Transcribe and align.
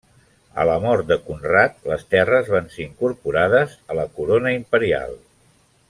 A 0.61 0.63
la 0.69 0.77
mort 0.85 1.07
de 1.11 1.17
Conrad, 1.27 1.75
les 1.91 2.07
terres 2.15 2.49
van 2.55 2.71
ser 2.77 2.81
incorporades 2.87 3.77
a 3.95 3.99
la 4.01 4.07
corona 4.19 4.57
imperial. 4.63 5.17